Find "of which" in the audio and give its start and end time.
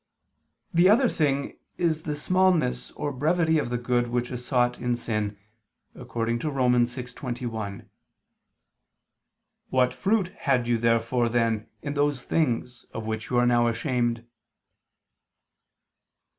12.91-13.29